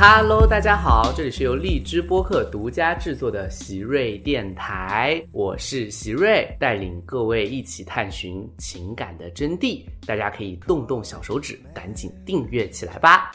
[0.00, 9.82] Hello，大家好，这里是由荔枝播客独家制作的席瑞电台，我是席瑞，带领各位一起探寻情感的真谛。
[10.06, 13.32] 大家可以动动小手指，赶紧订阅起来吧。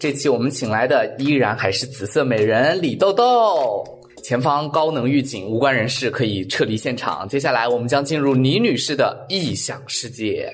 [0.00, 3.84] 这期我们请来的依然还是紫色美人李豆豆，
[4.24, 7.28] 前方高能预警，无关人士可以撤离现场。
[7.28, 10.50] 接下来我们将进入倪女士的异想世界。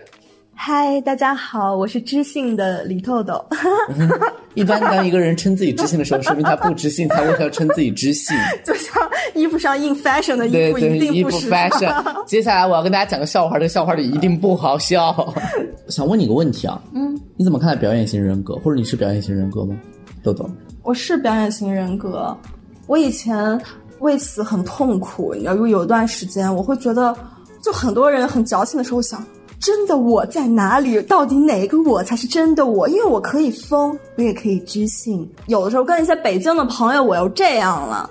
[0.61, 3.43] 嗨，大家好，我是知性的李豆豆。
[4.55, 8.37] 一般当一个人称自己知性的时候，说明他不知性，才会要称自己知性。
[8.66, 9.01] 就像
[9.35, 12.05] 衣服上印 fashion 的衣对服一对，衣服定不是 fashion。
[12.27, 15.33] 接下来我要跟大家讲个笑话，这个笑话里一定不好笑。
[15.87, 19.77] 想问你个问题啊，嗯，你怎么看待表演型人格，或者你是表演型人格吗？
[20.25, 20.51] 豆豆，
[20.83, 22.37] 我是表演型人格，
[22.88, 23.59] 我以前
[24.01, 25.33] 为此很痛苦。
[25.35, 27.16] 你知道，因为有一段时间，我会觉得，
[27.63, 29.25] 就很多人很矫情的时候想。
[29.60, 31.01] 真的我在哪里？
[31.02, 32.88] 到底哪个我才是真的我？
[32.88, 35.28] 因为我可以疯，我也可以知性。
[35.46, 38.09] 有的时候跟一些北京的朋友，我又这样了，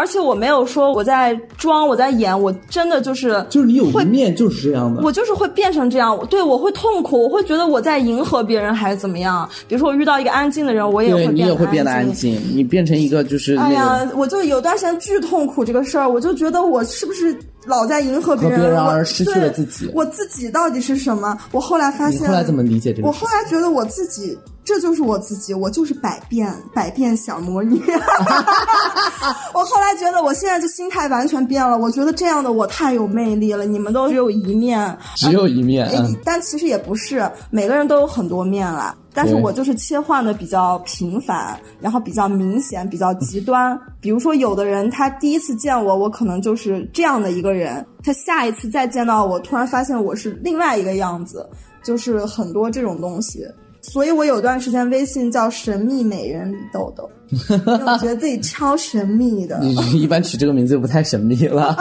[0.00, 5.02] 而且我没有说我在装，我在演，我真的就是就是你有一面就是这样的。
[5.02, 9.46] 我就是会变成这样，对我会痛苦，我会觉得我在迎合别人还是怎么样。
[9.68, 12.40] 比如说我遇到一个安静的人，我也会你也会变得安安静。
[12.54, 21.36] 你变成一个就是那哎呀，我就有段时间巨痛苦这个事儿，我就觉得我是不是老在迎合别人，和别人而失去对了自己我自己到底是什么？
[21.52, 23.08] 我后来发现，后来怎么理解这个？
[23.08, 24.36] 我后来觉得我自己，
[24.70, 27.82] 这就是我自己，我就是百变百变小魔女。
[29.52, 31.76] 我后来觉得，我现在就心态完全变了。
[31.76, 35.90] 我觉得这样的我太有魅力了，你们都只有一面，只有一面，
[36.24, 38.94] 但其实也不是，每个人都有很多面啦。
[39.12, 43.76] 但是我就是切换的比较频繁，然后比较明显，比较极端。
[44.00, 51.44] 比如说，有的人他第一次见我，我可能就是这样的一个人；他下一次再见到我，突然发现我是另外一个样子，
[51.82, 53.44] 就是很多这种东西。
[53.82, 59.58] 所以我有段时间微信叫“神秘美人李豆豆”，因为我觉得自己超神秘的。
[59.64, 61.74] 你一般取这个名字就不太神秘了。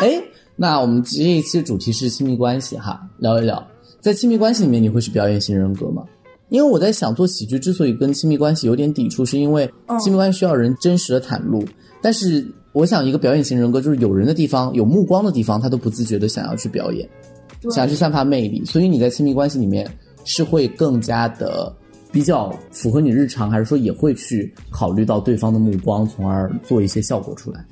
[0.00, 0.20] 哎，
[0.56, 3.64] 那我们这一期的主题是亲密关系哈，聊一聊，
[4.00, 6.02] 在亲密关系里面你会是表演型人格吗？
[6.50, 9.70] 因为我在想，做喜剧之所以跟亲密关系有点抵触，是因为
[10.00, 11.62] 亲密关系需要人真实的袒露。
[12.00, 17.08] 但是我想，一个表演型人格就是有人的地方、有目光的地方，他都不自觉的想要去表演，
[17.70, 18.64] 想要去散发魅力。
[18.64, 19.86] 所以你在亲密关系里面
[20.28, 21.74] 是会更加的
[22.12, 27.64] 比较符合你日常，还是说也会去考虑到对方的目光，从而做一些效果出来？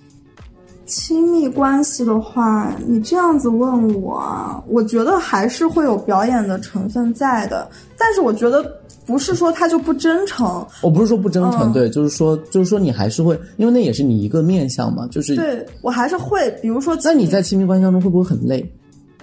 [0.87, 7.69] 亲密关系的话，你这样子问我啊，我觉得还是会有表演的成分在的，
[7.99, 8.65] 但是我觉得
[9.05, 15.37] 不是说他就不真诚，我不是说不真诚，嗯对，就是说，就是说你还是会，因为那也是你一个面相嘛，就是。
[15.37, 18.65] 对我还是会，比如说，那你在亲密关系当中会不会很累？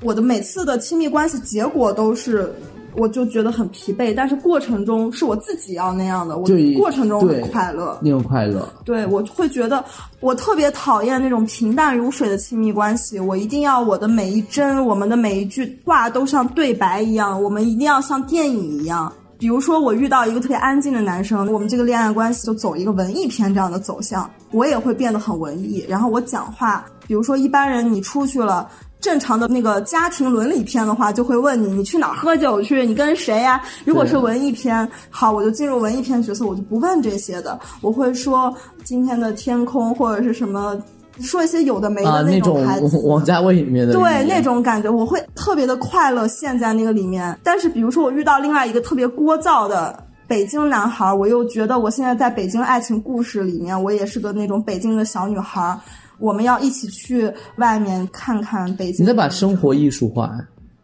[0.02, 2.54] 我的每次的亲密关系结果都是。
[2.96, 6.46] 我就觉得很疲惫，但是过程中是我自己要那样的，我
[6.78, 7.98] 过程中很快乐。
[8.02, 9.84] 你有快乐，对，我会觉得
[10.20, 13.20] 我特别讨厌那种平淡如水的亲密关系。
[13.20, 19.12] 我一定要我的每一帧，我们的每一句话都像对白一样，我们一定要像电影一样。
[19.40, 25.84] 比如说，我遇到一个特别安静的男生，我们这个恋爱关系就走一个文艺片这样的走向，我也会变得很文艺。
[25.90, 28.70] 然后我讲话，比如说一般人你出去了。
[29.04, 38.56] 正常的那个家庭伦理片的话，就会问你你去哪儿喝酒去，你跟谁呀、如果是文艺片，好，我就进入文艺片角色，我就不问这些的，我会说
[38.86, 40.82] 今天的天空或者是什么，
[41.20, 42.98] 说一些有的没啊，的那种种台词。
[43.06, 47.38] 王家卫里面的对那种感觉，我会特别的快乐，陷在那个里面。
[47.44, 55.78] 但是，比如说我遇到另外一个特别聒噪的北京男孩，我又觉得我现在在北京爱情故事里面，我也是个那种北京的小女孩。
[56.20, 59.04] 我们要一起去外面看看北京。
[59.04, 60.38] 你在把生活艺术化，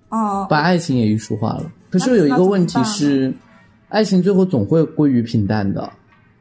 [0.09, 1.71] 哦，把爱情也艺术化了。
[1.89, 3.33] 可是有一个问题是，
[3.87, 5.89] 爱情最后总会归于平淡的，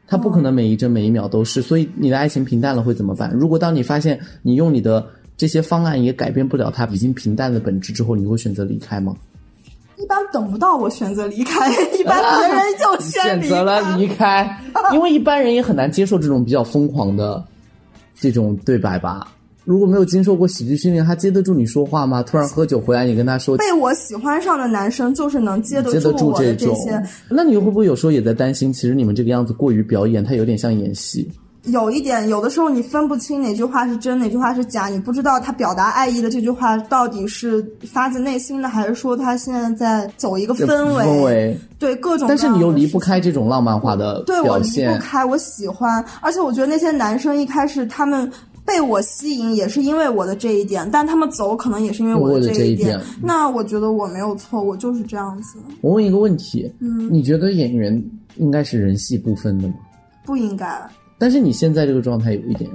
[0.07, 1.63] 它不可能每一帧每一秒都是。
[1.63, 3.31] 所以你的爱情平淡了会怎么办？
[3.33, 5.07] 如果当你发现你用你的
[5.37, 9.15] 这些方案也改变不了它已经平淡的本质之后，你会选择离开吗？
[9.97, 13.97] 一般等不到我选择离开， 一般别人就选择了。
[13.97, 14.59] 离开，
[14.93, 17.45] 因为一般人也很难接受这种比较疯狂的
[18.21, 19.27] 这种对白吧。
[19.65, 22.23] 如果没有经受过喜剧训练，他接得住你说话吗？
[22.23, 31.29] 突然喝酒回来，你跟他说被我喜欢上的男生，就是能接得接得住我的这种些。，那你会不会有时候也在担心，其实你们这个样子过于表演，他有点像演戏？
[31.71, 41.05] 有一点，有的时候你分不清哪句话是真，哪句话是假，你不知道他表达爱意的这句话到底是发自内心的，还是说他现在在走一个氛围？
[41.05, 42.27] 氛围，对各种。
[42.29, 44.99] 但是你又离不开这种浪漫化的对我离不。
[44.99, 48.31] 开，我喜欢，而且我觉得那些男生一开始他们
[48.65, 58.03] 被我吸引也是因为我的这一点，但他们走可能也是因为我我的这一这一点那我觉得我没有错，我就是这样子，我问一个问题，嗯，你觉得演员
[58.37, 59.75] 应该是人戏不分的吗？
[60.25, 60.67] 不应该。
[61.19, 62.71] 但是你现在这个状态有一点，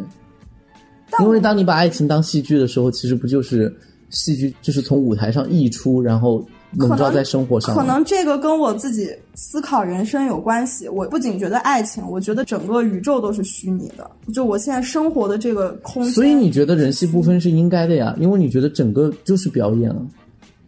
[1.20, 3.74] 因为当你把爱情当戏剧的时候，其实不就是
[4.10, 6.46] 戏剧就是从舞台上溢出，然后
[6.76, 7.82] 笼罩在生活上吗。
[7.82, 10.90] 可能这个跟我自己思考人生有关系。
[10.90, 14.10] 我不仅觉得爱情，我觉得整个宇宙都是虚拟的。
[14.34, 18.16] 就我现在生活的这个空间，所以你觉得人戏不分是应该的呀？
[18.20, 20.06] 因为你觉得整个就是表演了，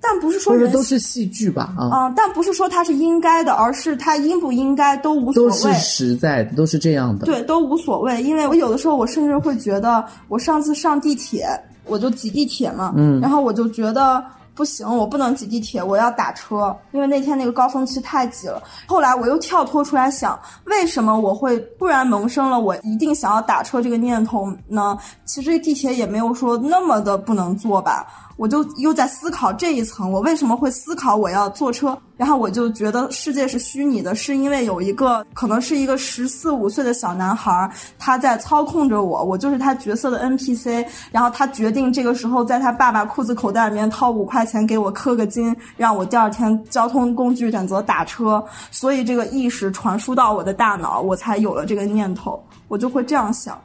[0.08, 1.74] 但不是说人都是戏剧吧？
[1.76, 5.74] 啊，啊、但不是说它是应该的，而是它应不应该都无所谓都是谓。
[5.74, 7.26] 实在的，都是这样的。
[7.26, 11.48] 对，都无所谓，因为我有的时候我甚至会觉得，我上次上地铁，
[11.86, 14.24] 我就挤地铁嘛，嗯然后我就觉得
[14.54, 18.62] 不行，我不能挤地铁，我要打车，因为那天那个高峰期太挤了。
[18.86, 24.98] 后来我又跳脱出来想，为什么我会突然萌生了我一定想要打车这个念头呢？
[25.26, 28.06] 其实地铁也没有说那么的不能坐吧。
[28.38, 31.98] 我就又在思考这一层，我为什么会思考我要坐车？
[32.18, 40.86] 然后我就觉得世界是虚拟的，是因为有一个可能是一个十四五岁的小男孩，他在操控着我，我就是他角色的 NPC。
[41.12, 48.44] 然后他决定这个时候在他爸爸裤子口袋里面掏五块钱给我氪个金，让我第二天交通工具选择打车。
[48.72, 53.60] 所以这个意识传输到我的大脑，我才有了这个念头，我就会这样想，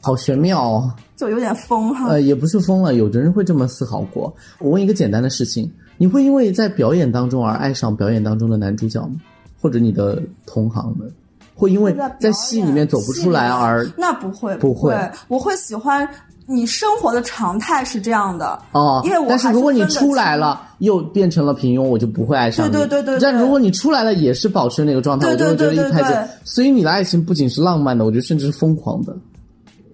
[0.00, 0.92] 好玄妙哦。
[1.16, 2.08] 就有点疯哈。
[2.08, 4.34] 呃，也不是疯了，有的人会这么思考过。
[4.58, 9.16] 我问一个简单的事情：你会因为在表演当中而爱上表演当中的男主角吗？
[9.60, 11.06] 或者你的同行们
[11.54, 16.08] 会因为在戏里面走不出来而那不会不会会，我会喜欢
[16.46, 18.58] 你生活的常态是这样的。
[18.72, 19.02] 哦？
[19.04, 22.72] 因为我但是如果你出来了又变成了平庸，我就不会爱上你。
[22.72, 26.30] 对对对对对但如果你出来了也是保持那个状态，对我就会觉得一拍子。
[26.42, 29.14] 所以你的爱情不仅是浪漫的，我觉得甚至是疯狂的。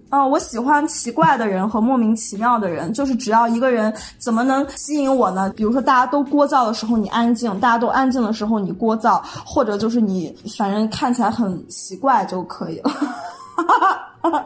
[0.09, 5.51] 嗯、我喜欢奇怪的人和莫名其妙的人，就是只要一个人怎么能吸引我呢？
[5.55, 12.91] 比如说大家都聒噪的时候你安静，大家都安静的时候你聒噪，或者就是你反正看起来很奇怪就可以了。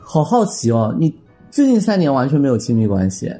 [0.00, 1.12] 好好奇哦，你
[1.50, 3.32] 最近三年完全没有亲密关系，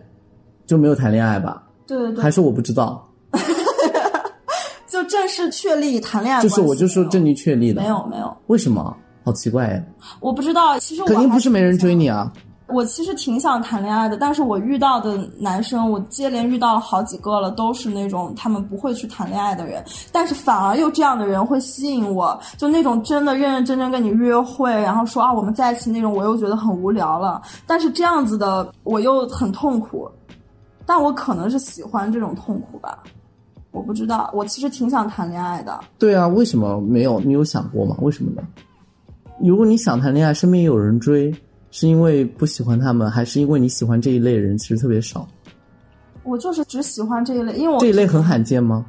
[0.66, 1.62] 就没有谈恋爱吧？
[1.86, 3.08] 对对对，还是我不知道？
[4.88, 7.80] 就正式确立谈恋爱就是我就说正式确立的。
[7.80, 8.96] 没有没有，为什么？
[9.28, 9.84] 好奇怪哎！
[10.20, 10.78] 我不知道。
[10.78, 12.32] 其实我肯定不是没人追你啊。
[12.66, 27.42] 我其实挺想谈恋爱的，但是我遇到的男生，我接连遇到了好几个了，都是那种他们不会去谈恋爱的人，但是反而又这样的人会吸引我，就那种真的认认真真跟你约会，然后说啊我们在一起那种，我又觉得很无聊了。
[27.66, 30.10] 但是这样子的我又很痛苦，
[30.86, 32.98] 但我可能是喜欢这种痛苦吧，
[33.70, 35.80] 我不知道，我其实挺想谈恋爱的。
[35.98, 37.18] 对啊，为什么没有？
[37.20, 37.96] 你有想过吗？
[38.02, 38.42] 为什么呢？
[39.42, 41.34] 如果你想谈恋爱，身边有人追，
[41.70, 45.26] 是因为不喜欢他们，还是因为你喜欢这一类人其实特别少？
[46.24, 48.84] 我就是只喜欢这一类，因为我这一类很罕见吗？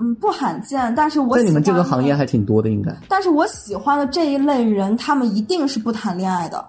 [0.00, 2.92] 嗯不罕见，但是我在你们这个行业还挺多的，应该。
[3.08, 6.64] 但是我喜欢的这一类人，他们一定是不谈恋爱的，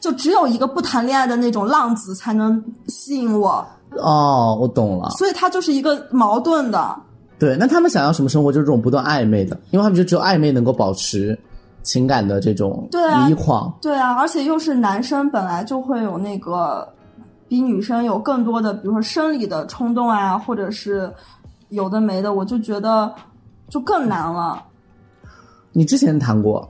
[0.00, 3.64] 就只有一个不谈恋爱的那种浪子才能吸引我，
[3.96, 5.08] 哦，我懂了。
[5.10, 6.96] 所以他就是一个矛盾的。
[7.38, 8.52] 对，那他们想要什么生活？
[8.52, 11.38] 就是这种不断暧昧的，因为他们就只有暧昧能够保持
[11.82, 13.72] 情感的这种对啊离狂。
[13.80, 16.88] 对啊，而且又是男生，本来就会有那个
[17.48, 21.12] 比女生有更多的，比如说生理的冲动啊，或者是
[21.70, 23.12] 有的没的，我就觉得
[23.68, 24.62] 就更难了。
[25.72, 26.68] 你之前谈过？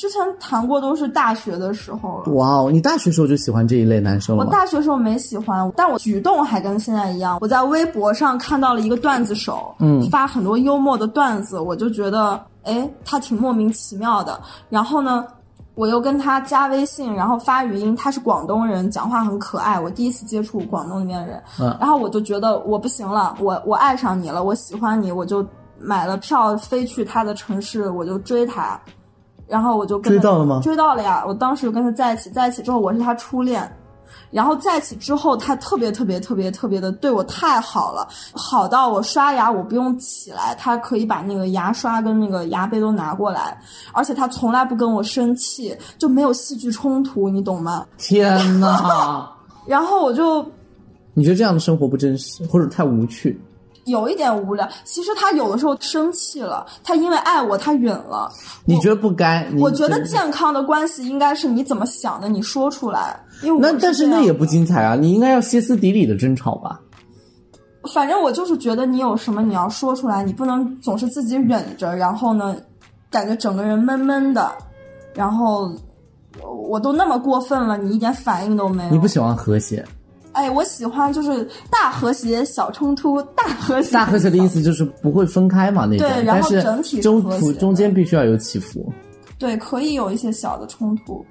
[0.00, 2.32] 之前谈过都是大学的时候了。
[2.32, 4.50] 哇哦，你大学时候就喜欢这一类男生我了我？
[4.50, 7.36] 大学时候没喜欢，但我举动还跟现在一样。
[7.42, 14.40] 我在微博上看到了一个段子手，嗯发很多幽默的段子，我就觉得，哎，他挺莫名其妙的。
[14.70, 15.26] 然后呢，
[15.74, 19.78] 我又跟他加微信，然后发语音，他是广东人，讲话很可爱。
[19.78, 25.46] 我第一次接触广东那边的人，嗯然后我就觉得我不行了，我我爱上你了，我喜欢你，我就
[25.78, 28.80] 买了票飞去他的城市，我就追他。
[29.50, 31.24] 然后我就跟他追到了吗追到了呀！
[31.26, 33.68] 我当时就跟他在一起，在一起之后我是他初恋，
[34.30, 43.60] 然后在一起之后他特别特别特别特别的对我太好了，好到我刷牙我不用起来，他可以把那个牙刷跟那个牙杯都拿过来，
[43.92, 47.84] 而且他从来不跟我生气，就没有戏剧冲突，你懂吗？
[47.98, 49.28] 天哪！
[49.66, 50.44] 然后我就
[51.12, 53.40] 你觉得这样的生活不真实，或者太无趣？
[53.84, 54.68] 有一点无聊。
[54.84, 58.30] 其实他有的时候生气了，他因为爱我他忍了。
[58.64, 59.48] 你觉得不该？
[59.58, 63.18] 我觉得健康的关系应该是你怎么想的，你说出来。
[63.42, 64.94] 因为我那但是那也不精彩啊！
[64.94, 66.80] 你应该要歇斯底里的争吵吧？
[67.94, 72.54] 反正我就是觉得你有什么你要说出来，你不能总是自己忍着，然后呢，
[73.10, 74.52] 感觉整个人闷闷的，
[75.14, 75.72] 然后
[76.68, 78.90] 我都那么过分了，你一点反应都没有。
[78.90, 79.82] 你不喜欢和谐？
[80.32, 83.92] 哎，我喜欢就是大和谐小冲突，大和谐。
[83.92, 86.08] 大和谐的意思就是不会分开嘛，那种。
[86.08, 88.92] 对，然后整体中途和中间必须要有起伏，
[89.38, 91.24] 对，可以有一些小的冲突。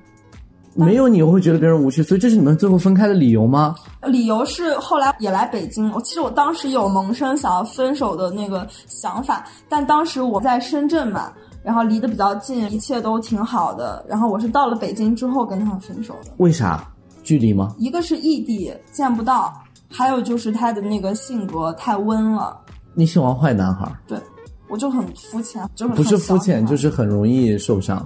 [0.76, 3.76] 没有你又会觉得别人无趣，所以这是你们最后分开的理由吗？
[4.04, 14.06] 理由是后来也来北京，我其实我当时有萌生想要分手的那个想法，但当时我在深圳嘛，然后离得比较近，一切都挺好的。
[14.08, 16.88] 然后我是到了北京之后跟他分手的，为啥？
[17.30, 17.76] 距离吗？
[17.78, 19.54] 一个是异地见不到，
[19.88, 22.60] 还有就是他的那个性格太温了，
[22.96, 23.88] 你喜欢坏男孩？
[24.08, 24.18] 对
[24.68, 28.04] 我就很肤浅，就是不是肤浅，就是是很容易受伤。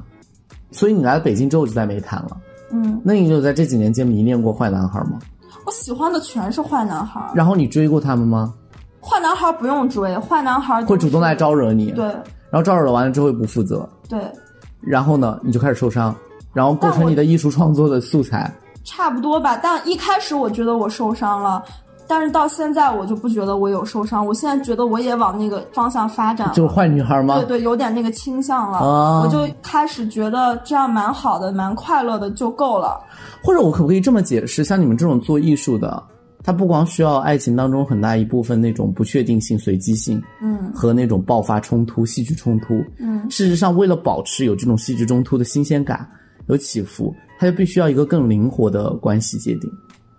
[0.72, 2.38] 所以你来了北京之后就再没谈了。
[2.72, 5.20] 嗯，那你有在这几年间迷恋过坏男孩吗？
[5.66, 8.54] 我喜欢的全是坏男孩，然后你追过他们吗？
[9.00, 12.04] 坏男孩不用追，坏男孩会主动来招惹你，对
[12.50, 14.20] 然后招惹完了之后又不负责，对，
[14.82, 16.14] 然后呢，你就开始受伤，
[16.52, 18.54] 然后构成你的艺术创作的素材。
[18.84, 19.60] 差不多吧。
[19.62, 21.64] 但一开始我觉得我受伤了，
[22.08, 26.54] 但是到现在我就不觉得我有受伤，我现在觉得我也往那个方向发展了。
[26.54, 27.36] 就是坏女孩吗？
[27.36, 33.00] 对对，有点那个倾向了，啊我就开始觉得这样蛮好的，蛮快乐的就够了。
[33.44, 34.64] 或者我可不可以这么解释？
[34.64, 36.02] 像你们这种做艺术的，
[36.44, 42.84] 它不光需要爱情当中很大一部分那种不确定性、随机性，嗯和那种爆发冲突、戏剧冲突。
[43.00, 46.06] 嗯，事实上，为了保持有这种戏剧冲突的新鲜感、
[46.48, 49.70] 有起伏，它就必须要一个更灵活的关系界定，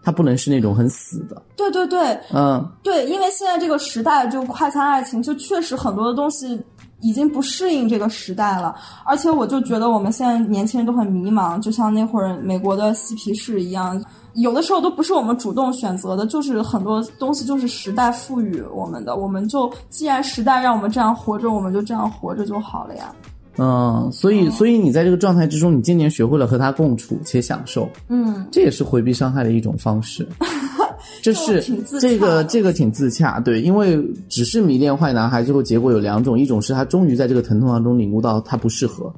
[0.03, 1.41] 它不能是那种很死的。
[1.57, 6.61] 对对对嗯，对，因为现在这个时代就快餐爱情，就确实很多的东西。
[7.01, 14.03] 已经不适应这个时代了，而且我就觉得我们现在年轻人都很迷茫，就像那会儿美国的嬉皮士一样，
[14.37, 23.15] 有的时候都不是我们主动选择的，就是很多东西就是时代赋予我们的，我们就既然时代让我们这样活着，我们就这样活着就好了呀。
[23.57, 30.27] 嗯，所以，所以你在这个状态之中，你渐渐学会了和他共处且享受，嗯，这也是回避伤害的一种方式。
[31.23, 31.63] 这是
[32.01, 39.13] 这个这个挺自洽，对，因为只是迷恋坏男孩，最后结果有两种，一种是他终于在这个疼痛当中领悟到他不适合。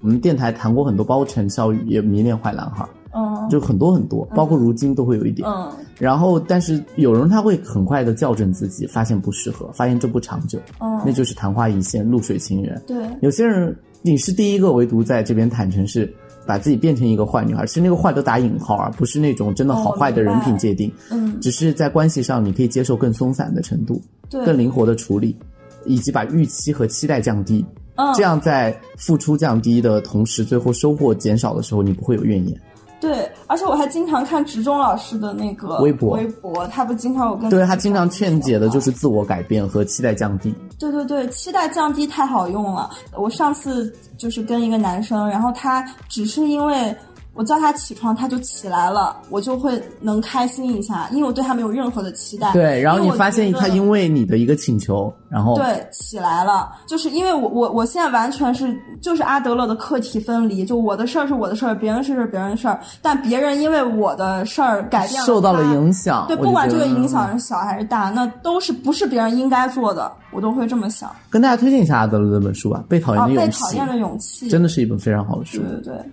[0.00, 5.48] 我们电台谈过很多，包括陈潇宇也迷恋坏男孩，嗯就很多很多，包括如今都会有一点。
[5.48, 12.82] 嗯然后，但是有人他会很快的校正自己，发现不适合，发现这不长久，嗯，那就是昙花一现，露水情缘。
[12.88, 16.12] 对，有些人你是第一个，唯独在这边坦诚是
[16.44, 25.36] 把自己变成一个坏女孩，其实那个坏都打引号，而不是那种真的好哦坏的人品界定，嗯只是在关系上你可以接受更松散的程度，对，更灵活的处理，
[25.84, 27.64] 以及把预期和期待降低。
[27.94, 32.60] 嗯，这样在付出降低的同时，最后收获减少的时候，你不会有怨言。
[33.02, 40.54] 对，而且我还经常看植中老师的那个微博微博他不经常有跟对他经常劝解的就是自我改变和期待降低。
[40.78, 42.88] 对对对，期待降低太好用了。
[43.16, 46.94] 我上次就是跟一个男生，然后他只是因为
[47.34, 52.52] 我叫他起床，他就起来了，我就会能开心一下，因为我对他没有任何的期待。
[52.52, 66.26] 对，然后你发现他因为你的一个请求，然后对，起来了，就是因为我我我现在完全是就是阿德勒的课题分离，就我的事儿是我的事儿，别人事儿是别人的事儿，但别人因为我的事儿改变了受到了影响。
[66.28, 71.10] 对，不管这个影响是小还是大，那都是不是别人应该做的，我都会这么想。
[71.30, 75.80] 跟大家推荐一下阿德勒这本书吧，《被讨厌啊，的勇气被讨》厌的勇气，真的是一本非常好的书对。
[75.80, 76.04] 对对，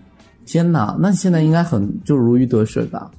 [0.52, 3.12] 天哪，那你现在应该很就如鱼得水吧？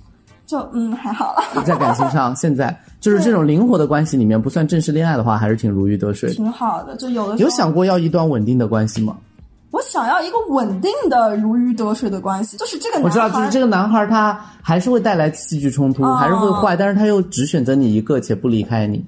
[0.47, 6.35] 就嗯还好了， 在感情上，现在就是这种灵活的关系里面，不算正式恋爱的话，还是挺如鱼得水的。
[6.35, 6.97] 挺好的。
[6.97, 9.17] 就有的时候有想过要一段稳定的关系吗？
[9.71, 19.05] 我想要一个稳定的如鱼得水的关系，就是这个男孩我知道，就是这个男孩他还是会带来戏剧冲突，哦还是会坏，但是他又只选择你一个且不离开你。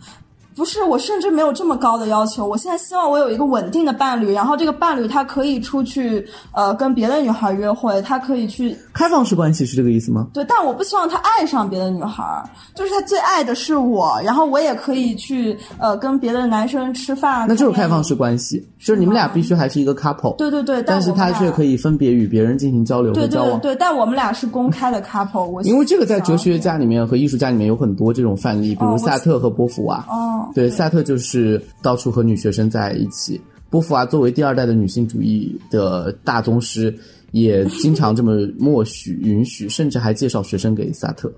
[0.55, 2.47] 不是，我甚至没有这么高的要求。
[2.47, 10.29] 我现在希望我有一个稳定的伴侣，然后这个伴侣他可以出去，呃，跟别的女孩约会，他可以去开放式关系是这个意思吗？
[10.33, 18.15] 对，但我不希望他爱上别的女孩儿，就是他最爱的是我，然后我也可以去呃跟别的男生吃饭，那就是开放式。
[18.15, 21.73] 关系，就是你们俩必须还是一个 couple，对对对，但是他却可以。
[21.83, 23.59] 分别与别人进行交流对和交往。
[23.59, 25.61] 对对，但我们俩是公开的 couple 我。
[25.63, 30.05] 因为这个在哲学家里面和艺术家里面有很多这种范例，比如萨特和波伏娃。
[30.09, 33.41] 哦，对，萨特就是到处和女学生在一起。
[33.71, 36.95] 波伏娃作为第二代的女性主义的大宗师，
[37.31, 41.33] 也经常这么默许、允许，甚至还介绍学生给萨特。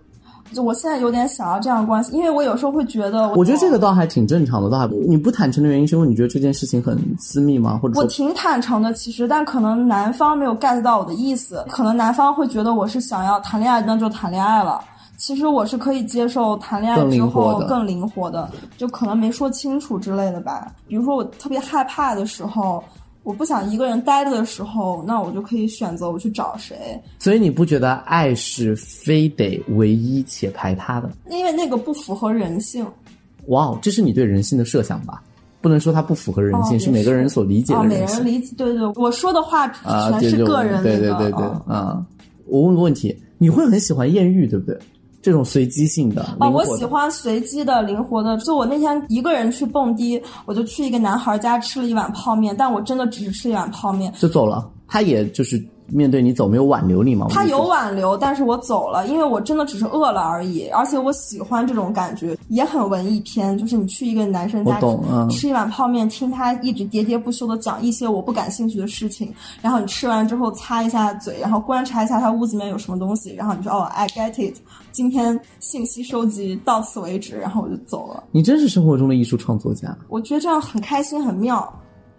[0.53, 7.79] 就我现在有点想要这样的关系，因为我有时候会觉得我，我觉得这个倒还挺正常的，倒还你不坦诚的原因是因为你觉得这件事情很私密吗？
[7.83, 14.81] 或者，我挺坦诚的，其实，但可能男方没有 get 到我的意思，可能男方会觉得我是想要谈恋爱，那就谈恋爱了。
[15.17, 20.73] 其实我是可以接受谈恋爱之后更灵活的，就可能没说清楚之类的吧。
[20.87, 22.83] 比如说我特别害怕的时候，
[23.23, 31.11] 我不想一个人待着的时候，那我就可以选择我去找谁，所以你不觉得爱是非得唯一且排他的？
[31.31, 32.87] 因为那个不符合人性。
[33.47, 35.23] 哇哦，这是你对人性的设想吧？
[35.61, 38.19] 不能说它不符合人性，哦是每个人所理解的人性。
[38.19, 42.07] 人理解，对对，我说的话啊，全是个人对那个，对对对啊啊！
[42.47, 44.79] 我问个问题，你会很喜欢艳遇，对不对？
[45.25, 48.37] 这种随机性的，哦，我喜欢随机的、灵活的。
[48.37, 54.13] 就我那天一个人去蹦迪，我就去一个男孩家吃了一碗泡面，但我真的只是吃一碗泡面。
[54.19, 54.71] 就走了。
[54.95, 57.27] 他也就是面对你走，没有挽留你吗？
[57.29, 60.69] 他有挽留，但是我走了，因为我真的只是饿了而已。
[60.69, 63.59] 而且我喜欢这种感觉，也很文艺片。
[63.59, 64.81] 就是你去一个男生家
[65.29, 74.57] 吃一碗泡面，听他一直喋喋不休的讲一些我不感兴趣的事情，然后你吃完之后擦一下嘴，然后观察一下他屋子里面有什么东西，然后你说哦，I get it，
[74.93, 78.23] 今天信息收集到此为止，然后我就走了。
[78.31, 79.93] 你真是生活中的艺术创作家。
[80.09, 81.69] 我觉得这样很开心很妙。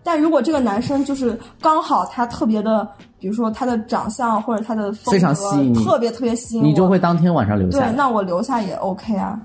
[0.05, 9.39] 但如果这个男生就是刚好他特别的，比如说他的长相或者他的风格非常吸引你特别特别吸引我，你就会当天晚上留下对，那我留下也 OK 啊。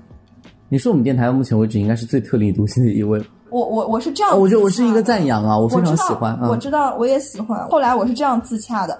[0.69, 3.19] 你是我们电台到目前为止应该是最特立独行的一位。
[3.49, 5.25] 我我我是这样、哦我觉得我是一个赞。
[5.25, 6.37] 扬啊，我非常喜欢。
[6.39, 7.67] 嗯，我知道，我也喜欢。
[7.67, 8.97] 后来我是这样自洽的，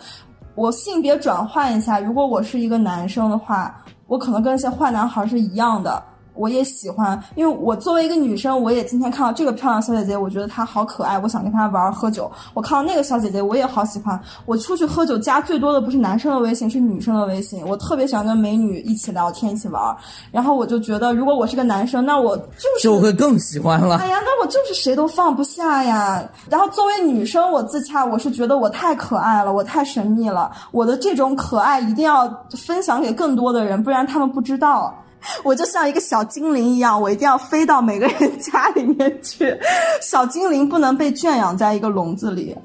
[0.55, 3.73] 我性别转换一下，如果我是一个男生的话，
[4.07, 6.03] 我可能跟那些坏男孩是一样的。
[6.41, 12.31] 我也喜欢，因为我作为一个女生，我也今天看到这个漂亮小姐姐，我觉得她好可爱，我想跟她玩喝酒。
[12.55, 14.19] 我看到那个小姐姐，我也好喜欢。
[14.47, 17.63] 我出去喝酒加最多的不是男生的微信，是女生的微信。
[17.67, 19.95] 我特别喜欢跟美女一起聊天，一起玩。
[20.31, 22.43] 然后我就觉得，如果我是个男生，那我就
[22.79, 23.97] 是就会更喜欢了。
[23.97, 26.27] 哎呀，那我就是谁都放不下呀。
[26.49, 32.27] 然后作为女生，我自洽，我是觉得我太可爱了，我太神秘了，我的这种可爱一定要
[32.65, 34.91] 分享给更多的人，不然他们不知道。
[35.43, 39.57] 我就像一个小精灵一样，我一定要飞到每个人家里面去。
[40.01, 42.55] 小精灵不能被圈养在一个笼子里。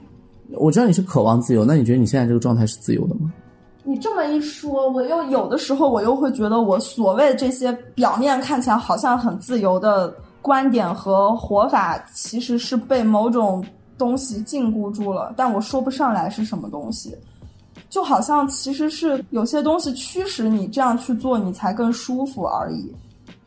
[0.53, 3.33] 我知道你是渴望自由，那你觉得你现在这个状态是自由的吗？
[3.83, 13.65] 你这么一说，我又有的时候我又会觉得，我所谓这些表面看起来好像很自由的观点和活法，其实是被某种
[13.99, 17.17] 东西禁锢住了，但我说不上来是什么东西。
[17.97, 22.93] 就好像其实是有些东西驱使你这样去做，你才更舒服而已。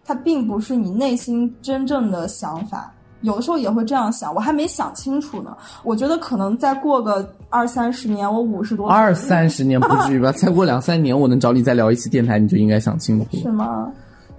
[0.03, 2.91] 它并不是你内心真正的想法。
[3.21, 5.55] 有的时候也会这样想，我还没想清楚呢。
[5.83, 10.31] 我觉得可能再过个二三十年，我五十多岁二三十年不至于吧？
[10.33, 13.37] 再过两三年，我能找你再聊一期电台，你就应该想清楚。
[13.37, 13.87] 是吗？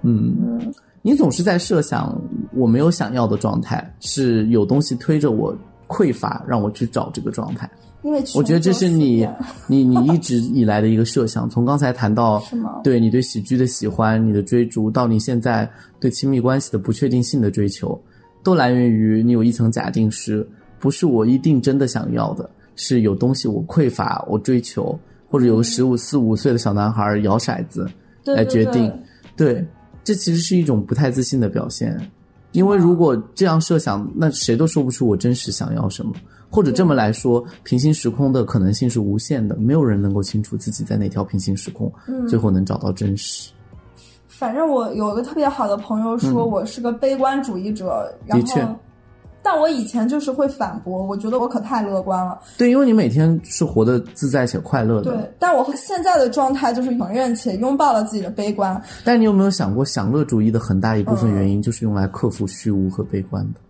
[0.02, 2.20] 嗯，你总是在设想
[2.52, 7.70] 我没有想要的状态，是有东西推着我匮乏，让我去找这个状态。
[8.02, 9.28] 因为我觉得这是你
[9.66, 12.42] 你你一直以来的一个设想，从刚才谈到
[12.82, 18.00] 对你对喜剧的喜欢、你的追逐，到你现在对亲密关系的不确定性的追求，
[18.42, 27.86] 都来源于你有一层假定是，不是我一定真的想要的，是有东西我匮乏，我追求，或者有个十五四五岁的小男孩摇骰子
[28.24, 28.90] 对来决定，
[29.36, 29.66] 对对，
[30.04, 31.98] 这其实是一种不太自信的表现。
[32.52, 36.12] 因为如果这样设想，那谁都说不出我真实想要什么。
[36.50, 43.50] 或者这么来说，平行时空的可能性是无限的，没有人能够清楚自己在哪条平行时空，嗯最后能找到真实。
[44.26, 48.76] 反正我有个特别好的朋友说我是个悲观主义者，然后，
[49.42, 52.38] 但我以前就是会反驳，我觉得我可太乐观了。
[52.56, 55.10] 对，因为你每天是活得自在且快乐的。
[55.12, 58.80] 对，但我现在的状态就是承认且拥抱了自己的悲观。
[59.04, 63.60] 但你有没有想过，享乐主义的很大一部分嗯原因就是用来克服虚无和悲观的，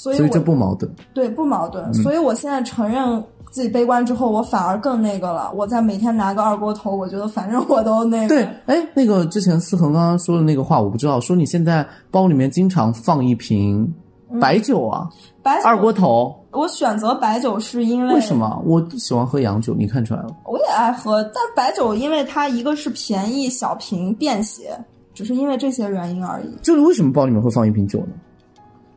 [0.00, 0.88] 所以所以这不矛盾。
[1.12, 1.94] 对不矛嗯盾。
[1.94, 5.50] 所以我现在承认自己悲观之后，我反而更那个了。
[5.56, 8.28] 我在每天拿个二锅头，我觉得反正我都那个。
[8.28, 13.92] 对，哎，那个之前思恒刚刚说的那个话，我不知道，说你现在包里面经常放一瓶
[14.40, 15.08] 白酒啊，
[15.42, 18.36] 白二锅头，我选择白酒是因为为什？
[18.36, 18.62] 么？
[18.64, 20.28] 我喜欢喝洋酒，你看出来了。
[20.44, 24.78] 我也爱喝，但白酒因为它一个是便宜、小瓶、便携，
[25.12, 26.54] 只是因为这些原因而已。
[26.62, 28.12] 就是为什么包里面会放一瓶酒呢？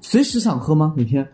[0.02, 0.94] 随时想喝吗？
[0.98, 1.26] 每天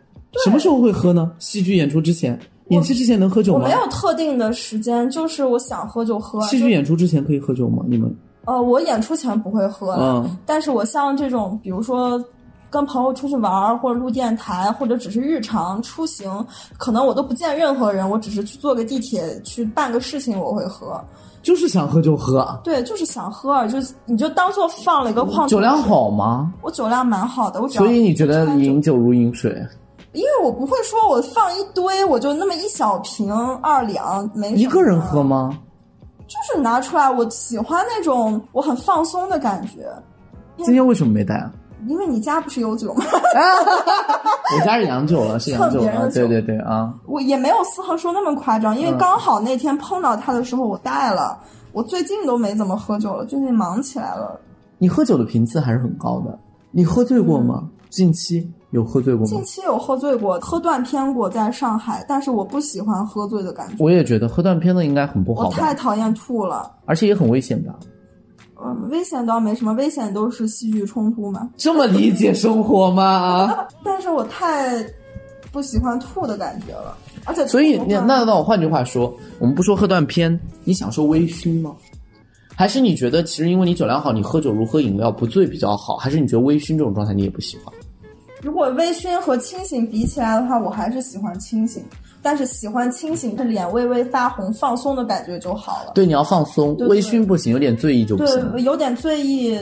[0.43, 1.32] 什么时候会喝呢？
[1.39, 3.71] 戏剧演出之前，演戏之前能喝酒吗我没？
[3.71, 6.41] 有特定的时间，就是我想喝就喝。
[6.43, 7.84] 戏剧演出之前可以喝酒吗？
[7.88, 8.13] 你们？
[8.45, 12.23] 呃，我演出前不会喝，嗯但是我像这种，比如说
[12.69, 16.45] 跟朋友出去玩儿，或者录电台，或者只是日常出行，
[16.77, 21.01] 可能我都不见任何人，我只是去坐个地铁去办个事情，我会喝。
[21.47, 22.60] 就是想喝就喝。
[22.62, 26.51] 对，就是想喝就你就当做放了一个矿泉水酒量，好吗？
[26.62, 29.65] 我酒量蛮好的，我所以你觉得饮酒如饮水？
[30.12, 35.57] 因为我不会说我放一堆，我就那么一小瓶二两，没一个人喝吗？
[36.27, 39.88] 就是拿出来，我喜欢那种我很放松的感觉。
[40.57, 41.49] 今天为什么没带啊？
[41.85, 43.03] 因为你家不是有酒吗？
[44.57, 46.93] 我家是洋酒了，是洋酒了，对对对啊。
[47.05, 51.37] 我也没有思恒说那么夸张，因为嗯刚好那天碰到他的时候我带了。
[51.73, 54.39] 我最近都没怎么喝酒了，最近忙起来了。
[54.79, 56.37] 你喝酒的频次还是很高的，
[56.71, 57.69] 你喝醉过吗？
[57.89, 59.43] 近期有喝醉过吗近？
[59.43, 66.71] 期有喝醉过，喝断片过，在上海，但是我不喜欢喝醉的感觉，我也觉得喝断片的应该很不好我，太讨厌吐了。
[66.85, 67.73] 而且也很危险的。
[68.63, 71.49] 嗯，危险倒没什么，危险都是戏剧冲突嘛。
[71.57, 73.67] 这么理解生活吗？
[73.83, 74.83] 但是我太
[75.51, 81.75] 不喜欢吐的感觉了，而且所以吐的话你那那我换句话说，我们不说喝断片，你享受微醺吗？
[82.55, 85.95] 还是你觉得其实因为你酒量好，你喝酒如喝饮料不醉比较好？
[85.97, 87.71] 还是你觉得微醺这种状态你也不喜欢？
[88.41, 91.83] 如果微醺和清醒比起来的话，我还是喜欢清醒。
[92.21, 95.91] 但是喜欢清醒，是脸微微发红、放松的感觉就好了。
[95.95, 98.51] 对，你要放松，对微醺不行，有点醉意就不行。
[98.51, 99.58] 对，有点醉意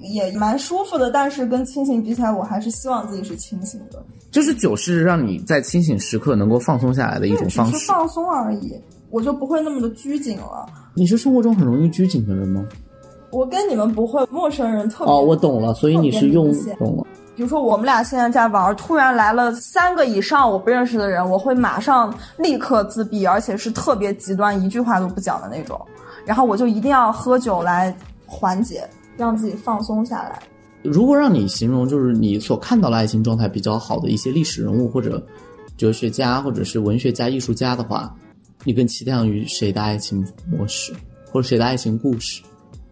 [0.00, 7.78] 也蛮舒服的，但是跟清醒比起来，我还是希望自己是清醒的，就是酒是让你在清醒时刻能够放松下来的一种方式。
[7.78, 8.74] 是放松而已，
[9.10, 10.66] 我就不会那么的拘谨了。
[10.94, 12.64] 你是生活中很容易拘谨的人吗？
[13.30, 17.06] 我跟你们不会，陌生人特别哦，我懂了，所以你是用懂了。
[17.40, 25.80] 比如说我们俩现在在玩，突然来了三个以上我不认识的人，我会马上立刻自闭，而且是特别极端，一句话都不讲的那种。
[26.26, 30.38] 然后我就一定要喝酒来缓解，让自己放松下来。
[30.82, 35.26] 如果让你形容，就是你所看到的爱情状态比较好的一些历史人物或者
[35.78, 38.14] 哲学家或者是文学家、艺术家的话，
[38.64, 40.92] 你更期待于谁的爱情模式，
[41.32, 42.42] 或者谁的爱情故事？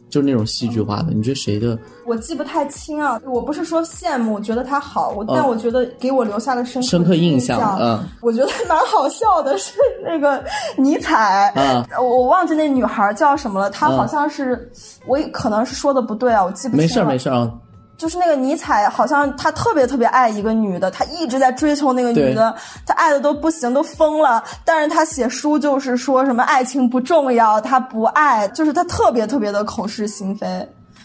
[0.08, 1.78] 就是那种戏剧化的，你觉得谁的？
[2.06, 8.02] 我记不太清啊，我不是说羡慕，觉得他好，我、但我觉得给我留下了深刻深刻印印象嗯。
[8.22, 10.42] 我觉得蛮好笑的是那个
[10.78, 11.84] 尼采，嗯。
[11.98, 14.70] 我我忘记那女孩叫什么了，她好像是，
[15.06, 16.82] 我也可能是说的不对啊，我记不清了。
[16.82, 17.52] 没事没事啊，
[17.98, 22.54] 就是那个尼采，好像他特别特别爱一个女的，他一直在追求那个女的，
[22.86, 24.42] 他爱的都不行，都疯了。
[24.64, 30.46] 但是他写书就是说什么爱情不重要，他不爱，就是他特别特别的口是心非。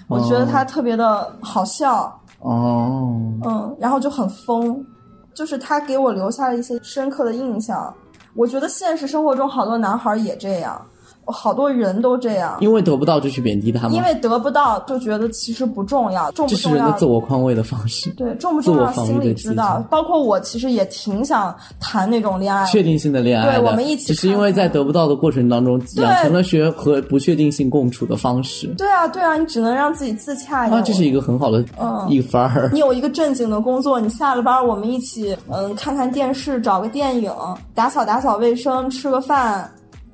[0.07, 4.85] 我觉得他特别的好笑，哦，嗯，然后就很疯，
[5.33, 7.91] 就是他给我留下了一些深刻的印象。
[8.35, 10.79] 我觉得现实生活中好多男孩也这样，
[11.25, 12.57] 好多人都这样。
[12.59, 13.93] 因为得不到就去贬低他们？
[13.93, 18.09] 因为得不到就觉得其实不重要，重这不重要这是人的自我宽慰的方式。
[18.11, 19.83] 对，重不重要心里知道。
[19.89, 28.67] 包括我其实也挺想谈那种恋爱，确定性的恋爱的，对我们一起只是因为在得不到的过程当中，养成了学和不确定性共处的方式。
[28.77, 30.79] 对啊，对啊，你只能让自己自洽一点。
[30.79, 32.69] 啊，这是一个很好的嗯一番儿。
[32.73, 37.31] 你有一个正经的工作，你下了班，我们一起嗯看看电视，找个电影，
[37.73, 39.69] 打扫打扫卫生，吃个饭，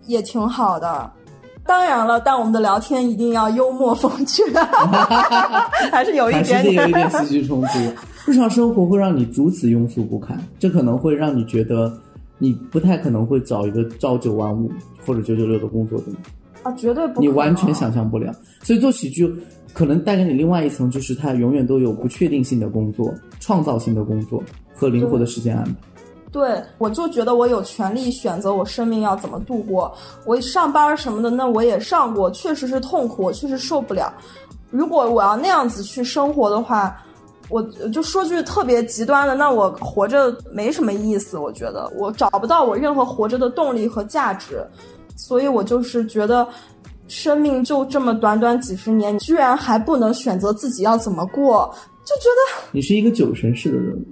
[0.09, 1.09] 也挺好的。
[1.65, 4.41] 当然了，但我们的聊天一定要幽默风趣，
[5.91, 7.09] 还是有一还是点有一点。
[7.09, 7.79] 点戏剧冲突。
[8.25, 11.91] 日常生活会让你如此庸俗不堪，这可能会让你觉得
[12.39, 14.71] 你不太可能会找一个朝九晚五
[15.05, 16.05] 或者九九六的工作的，
[16.63, 18.33] 啊，绝对不，你完全想象不了。
[18.63, 19.31] 所以做喜剧
[19.73, 24.43] 可能带给你另外一层，就是它永远都有不确定性的工作、创造性的工作
[24.73, 25.73] 和灵活的时间安排。
[26.31, 29.91] 对，我就觉得我有权利选择我生命要怎么度过。
[30.25, 34.13] 我上班什么的，那我也上过，确实是痛苦，我确实受不了。
[34.69, 36.95] 如果我要那样子去生活的话，
[37.49, 37.61] 我
[37.91, 41.37] 就说句特别极端的，那我活着没什么意思。
[41.37, 44.65] 我觉得我找不到我任何活着的动力和价值，
[45.15, 46.47] 所以我就是觉得。
[47.11, 51.67] 生命就这么短短几十年，居然还不能选择自己要怎么过，
[52.05, 54.05] 就觉得你是一个酒神式的人物。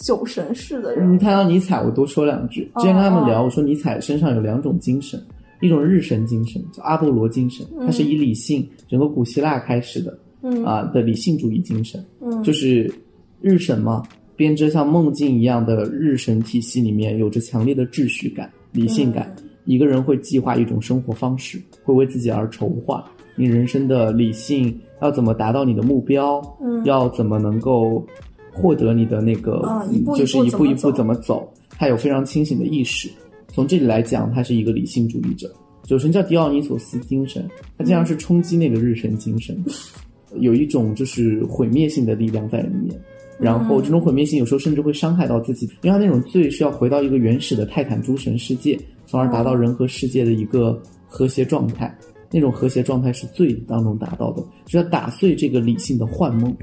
[0.00, 1.12] 酒神式的人。
[1.12, 2.70] 你谈到尼采，我多说两句。
[2.76, 5.20] 之前跟他们聊，我说尼采身上有两种精神，
[5.60, 12.92] 一种日神精神叫阿波罗精神，它是以理性整个古希腊开始的，嗯啊的理性主义精神，嗯就是
[13.40, 14.02] 日神嘛，
[14.36, 19.34] 编织像梦境一样的日神体系里面有着强烈的秩序感、理性感。
[19.66, 23.04] 一个人会计划一种生活方式，会为自己而筹划
[23.36, 28.04] 你人生的理性要怎么达到你的目标，嗯要怎么能够
[28.52, 33.10] 获得你的那个，嗯一步就是一一步一步步怎么走他有非常清醒的意识。
[33.48, 35.50] 从这里来讲，他是一个理性主义者。
[35.84, 39.56] 酒神叫狄奥尼索斯精神，他经常是冲击那个日神精神，
[40.38, 43.00] 有一种就是毁灭性的力量在里面。
[43.38, 51.96] 然后这种毁灭性有时候甚至会伤害到自己，因为他那种罪是要回到一个原始的泰坦诸神世界，从而达到人和世界的一个和谐状态。
[52.30, 56.54] 那种和谐状态是罪当中达到的，就是要打碎这个理性的幻梦。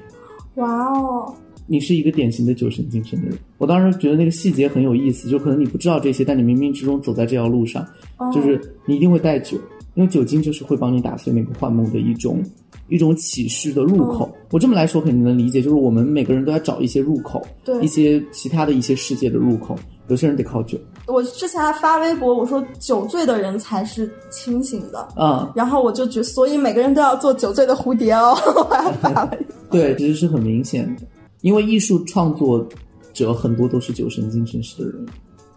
[0.56, 1.36] 哇哦，
[1.68, 3.38] 你是一个典型的酒神精神的人。
[3.58, 7.86] 我当时觉得那个细节很有意思，就可能你不知道这些，但你冥冥之中走在这条路上，
[8.18, 9.58] 哦就是你一定会带酒，
[9.96, 12.42] 因为酒精就是会帮你打碎那个幻梦的一种
[12.90, 14.34] 一种启示的入口。
[14.52, 19.78] 我这么来说肯定能理解，就是我们每个人都要找一些入口，对一些其他的一些世界的入口。
[20.10, 20.78] 有些人得靠酒，
[21.08, 25.06] 我之前还发微博，我说酒醉的人才是清醒的。
[25.18, 28.34] 嗯、然后我就觉，所以每个人都要做酒醉的蝴蝶哦。
[28.56, 31.02] 我还发了一， 对，其实是很明显的，
[31.48, 32.68] 因为艺术创作
[33.14, 35.06] 者很多都是酒神精神式的人，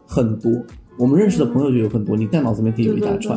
[0.07, 0.53] 很多。
[0.97, 3.37] 我们认识的朋友就有很多，你在脑子里面可以有一大串。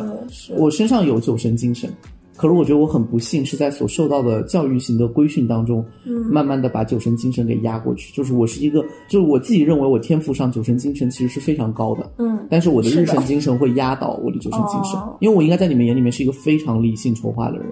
[0.56, 1.92] 我身上有酒神精神，
[2.36, 8.14] 可是我觉得我很不幸，是在所受到的教育型的规训当中，嗯慢慢的把酒神精神给压过去。
[8.14, 17.66] 就是我是一个，就是我自己认为我天赋上酒神精神其实是非常高的，嗯，但是我的日神精神会压倒我的酒神精神，哦因为我应该在你们眼里面是一个非常理性筹划的人，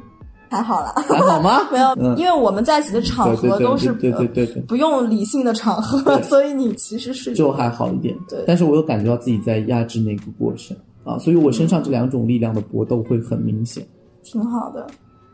[0.53, 1.67] 还好啦，还好吗？
[1.73, 8.15] 没有，嗯因为我们在一起的场合都是对对对对对不用理性的场合， 所以你其实是就还好一点。
[8.29, 13.83] 对但是我又感觉到自己在压制那个过程啊，所以我身上这两种力量的搏斗会很明显。
[14.23, 14.87] 挺好的。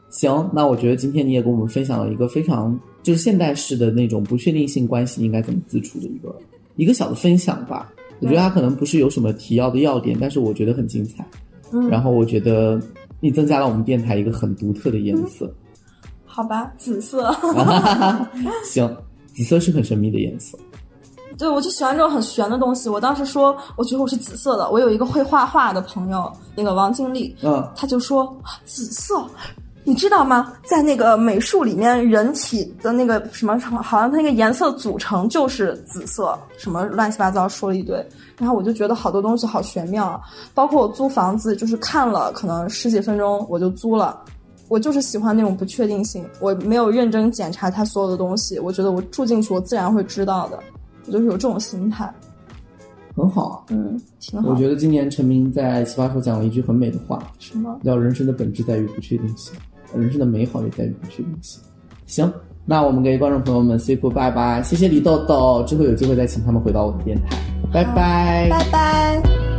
[0.09, 6.35] 行，那我觉得今天你也跟我们分享了一个非常就是现代式的那种不确定性关系应该怎么自处的一个
[6.77, 7.93] 一个小的分享吧。
[8.21, 11.27] 我觉得它可能不是有什么提要的要点，但是我觉得很精彩。
[11.73, 12.81] 嗯，然后我觉得
[13.21, 15.53] 你增加了我们电台一个很独特的颜色。
[16.25, 17.35] 好吧，紫色，
[18.65, 18.97] 行，
[19.35, 20.57] 紫色是很神秘的颜色。
[21.37, 22.89] 对我就喜欢这种很玄的东西。
[22.89, 24.69] 我当时说，我觉得我是紫色的。
[24.71, 29.25] 我有一个会画画的朋友，那个王经理，嗯，他就说紫色。
[29.89, 30.53] 你知道吗？
[30.67, 37.97] 在那个美术里面，人体的那个什么什么，好像它那个颜色组成就是紫色，什么乱七八糟说了一堆。
[38.37, 40.21] 然后我就觉得好多东西好玄妙啊，
[40.53, 44.23] 包括我租房子，就是看了可能十几分钟我就租了。
[44.69, 50.59] 我就是喜欢那种不确定性，我没有认真检查它所有的东西，我觉得我住进去我自然会知道的，
[51.07, 52.13] 我就是有这种心态，
[53.17, 53.65] 很好啊。
[53.71, 54.51] 嗯，挺好。
[54.51, 57.81] 我觉得今年陈明在奇葩说讲了一句很美的话，什么？
[57.83, 59.55] 叫人生的本质在于不确定性，
[59.97, 61.61] 人生的美好也在于不确定性。
[62.07, 62.33] 行，
[62.65, 67.37] 那我们给观众朋友们 say goodbye 吧，谢谢李豆豆，之后有机会再请他们回到我的电台，
[67.73, 69.58] 拜拜拜拜。